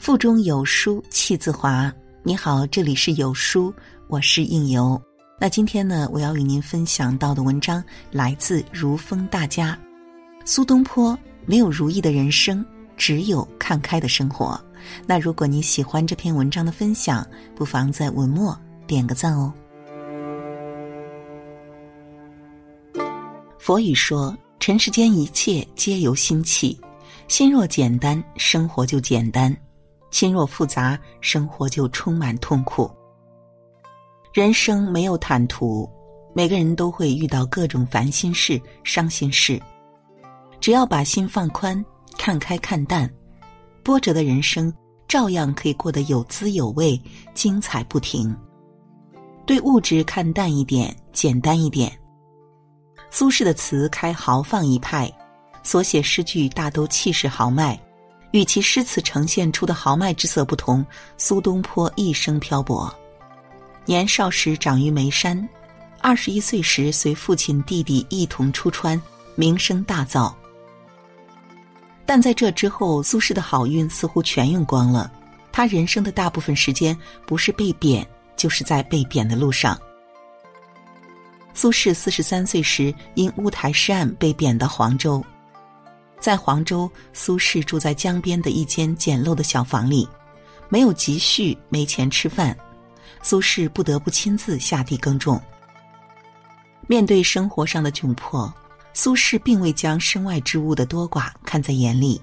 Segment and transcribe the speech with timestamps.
[0.00, 1.92] 腹中有书气自华。
[2.22, 3.70] 你好，这里是有书，
[4.08, 5.00] 我是应由。
[5.38, 9.78] 那今天呢，我要与您分享到的文章来自如风大家。
[10.42, 12.64] 苏东坡没有如意的人生，
[12.96, 14.58] 只有看开的生活。
[15.06, 19.52] 那如果你喜欢这篇文章的分享，不妨在文末点个赞哦。
[23.58, 26.80] 佛语说：尘世间一切皆由心起，
[27.28, 29.54] 心若简单，生活就简单；
[30.10, 32.90] 心若复杂，生活就充满痛苦。
[34.32, 35.88] 人生没有坦途，
[36.34, 39.60] 每个人都会遇到各种烦心事、伤心事。
[40.60, 41.84] 只要把心放宽，
[42.18, 43.10] 看开看淡，
[43.82, 44.72] 波折的人生
[45.08, 47.00] 照样可以过得有滋有味、
[47.34, 48.36] 精彩不停。
[49.46, 51.90] 对物质看淡一点，简单一点。
[53.10, 55.10] 苏轼的词开豪放一派，
[55.64, 57.76] 所写诗句大都气势豪迈，
[58.32, 60.84] 与其诗词呈现出的豪迈之色不同，
[61.16, 62.92] 苏东坡一生漂泊。
[63.84, 65.48] 年少时长于眉山，
[66.00, 69.00] 二十一岁时随父亲弟弟一同出川，
[69.34, 70.32] 名声大噪。
[72.06, 75.10] 但在这之后，苏轼的好运似乎全用光了。
[75.52, 79.76] 他人生的大部分时间，不是被贬，就是在被贬的路上。
[81.52, 85.24] 苏轼四十三岁时，因乌台诗案被贬到黄州。
[86.20, 90.08] 在黄州，苏轼住在江边的一间简陋的小房里，
[90.68, 92.56] 没有积蓄，没钱吃饭，
[93.22, 95.40] 苏轼不得不亲自下地耕种。
[96.86, 98.52] 面对生活上的窘迫。
[98.92, 102.20] 苏轼并未将身外之物的多寡看在眼里。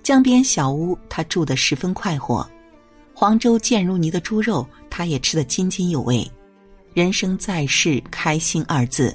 [0.00, 2.48] 江边小屋，他住得十分快活；
[3.12, 6.24] 黄州贱如泥的猪肉，他也吃得津津有味。
[6.94, 9.14] 人生在世，开心二字。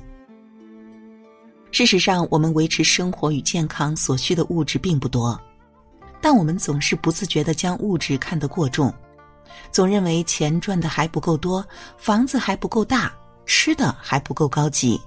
[1.71, 5.39] 事实上，我们维持生活与健康所需的物质并不多，
[6.19, 8.93] 但我们总是不自觉地将物质看得过重，
[9.71, 11.65] 总认为钱赚的还不够多，
[11.97, 13.13] 房子还不够大，
[13.45, 14.99] 吃的还不够高级。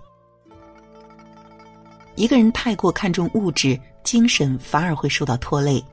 [2.15, 5.85] 一个人太过看重物质，精神反而会受到拖累。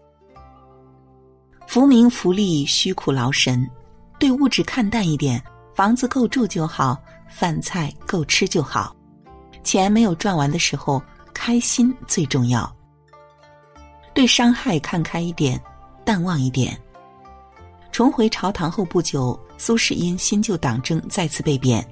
[1.67, 3.67] 浮名浮利，虚苦劳神。
[4.19, 5.41] 对物质看淡一点，
[5.73, 8.95] 房子够住就好，饭菜够吃就好。
[9.69, 10.99] 钱没有赚完的时候，
[11.31, 12.75] 开心最重要。
[14.15, 15.61] 对伤害看开一点，
[16.03, 16.75] 淡忘一点。
[17.91, 21.87] 重回朝堂后不久，苏轼因新旧党争再次被贬。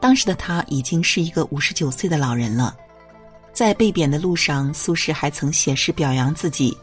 [0.00, 2.76] 当时的他已经是一个五十九岁的老人了。
[3.54, 6.76] 在被贬的路上，苏轼还曾写诗表扬自己：“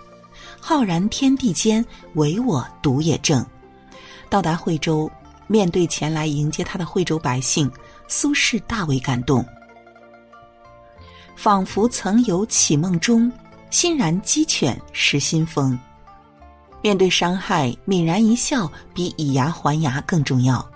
[0.60, 3.46] 浩然天地间，唯我独也正。”
[4.28, 5.08] 到达惠州，
[5.46, 7.72] 面对前来迎接他的惠州百姓，
[8.08, 9.46] 苏轼大为感动，
[11.42, 13.32] 仿佛曾有绮梦中，
[13.70, 15.80] 欣然鸡犬失新风。
[16.82, 20.70] 面对伤害，泯然一笑，比以牙还牙更重要。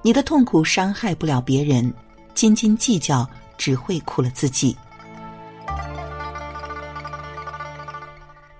[0.00, 1.92] 你的痛苦伤害不了别人，
[2.32, 3.28] 斤斤计较。
[3.58, 4.74] 只会苦了自己。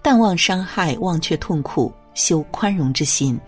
[0.02, 3.40] 淡忘伤害，忘却痛苦，修宽容之心。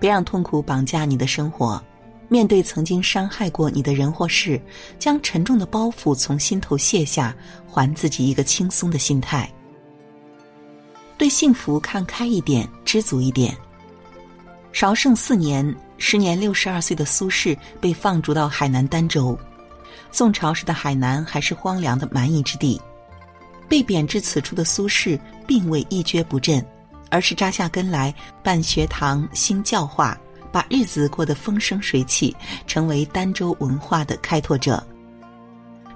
[0.00, 1.80] 别让痛苦绑架你的生活。
[2.28, 4.60] 面对曾经伤害过你的人或事，
[4.98, 7.34] 将沉重的包袱从心头卸下，
[7.66, 9.50] 还自己一个轻松的心态。
[11.16, 13.56] 对幸福看开一点，知足一点。
[14.72, 19.38] 绍圣四年，时年六十二岁的苏轼被放逐到海南儋州。
[20.10, 22.80] 宋朝时的海南还是荒凉的蛮夷之地，
[23.68, 26.64] 被贬至此处的苏轼并未一蹶不振，
[27.10, 30.18] 而是扎下根来办学堂、兴教化，
[30.54, 32.32] 把日子过得风生水起，
[32.64, 34.80] 成为儋州文化的开拓者。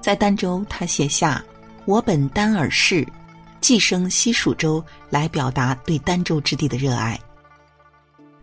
[0.01, 1.41] 在儋州，他写下
[1.87, 3.07] “我本丹耳氏，
[3.61, 7.17] 寄生西蜀州”来表达对儋州之地的热爱。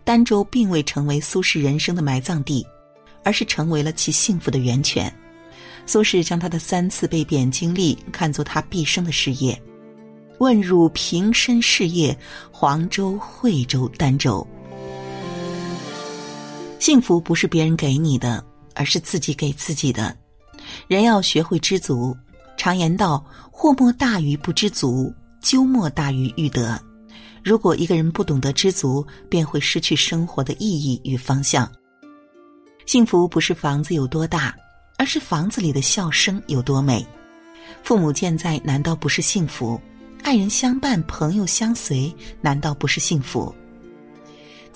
[0.06, 2.66] 儋州并未成为苏轼人生的埋葬地，
[3.22, 5.14] 而是成为了其幸福的源泉。
[5.84, 9.60] 苏轼将他的三次被贬经历看作他毕生的事业。
[10.38, 12.16] 问汝平生事业，
[12.50, 14.46] 黄州、惠州、儋州。
[16.86, 18.46] 幸福不是别人给你的，
[18.76, 20.16] 而是自己给自己的。
[20.86, 22.16] 人要学会知足。
[22.56, 26.80] 常言道：祸莫大于不知足，咎莫大于欲得。
[27.42, 31.68] 如果一个人不懂得知足，便会失去生活的意义与方向。
[32.86, 34.54] 幸福不是房子有多大。
[34.96, 37.04] 而是房子里的笑声有多美，
[37.82, 39.80] 父母健在难道不是幸福？
[40.22, 43.52] 爱人相伴，朋友相随难道不是幸福？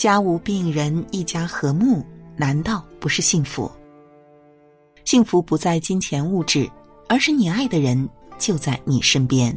[0.01, 2.03] 家无病人，一家和睦
[2.35, 3.71] 难道不是幸福？
[5.05, 6.67] 幸福不在金钱物质，
[7.07, 8.09] 而是你爱的人
[8.39, 9.55] 就在你身边。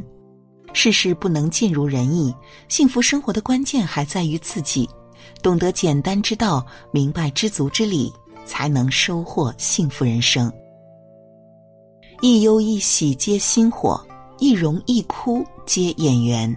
[0.74, 2.34] 世事不能尽如人意，
[2.68, 4.86] 幸福生活的关键还在于自己。
[5.42, 8.12] 懂得简单之道，明白知足之理，
[8.44, 10.52] 才能收获幸福人生。
[12.20, 13.98] 一忧一喜皆心火，
[14.38, 16.54] 一荣一哭皆演员。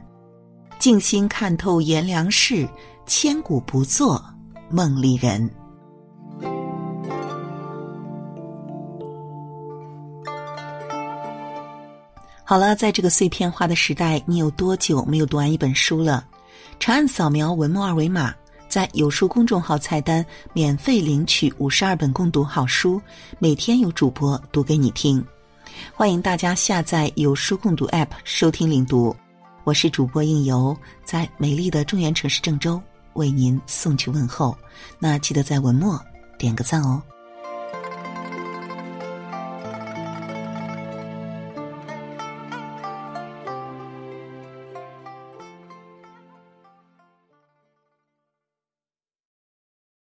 [0.77, 2.67] 静心看透炎凉事，
[3.07, 4.21] 千古不做
[4.69, 5.49] 梦里人。
[12.43, 16.27] 好了，在这个碎片化的时代，你有多久没有读完一本书了？
[16.79, 18.35] 长按扫描文末二维码，
[18.67, 23.01] 在有书公众号菜单免费领取五十二本共读好书，
[23.39, 25.25] 每天有主播读给你听。
[25.93, 29.15] 欢迎大家下载有书共读 App 收听领读。
[29.63, 30.75] 我是主播应由，
[31.05, 32.81] 在美丽的中原城市郑州
[33.17, 34.57] 为您送去问候。
[34.97, 36.01] 那记得在文末
[36.37, 37.03] 点个赞哦。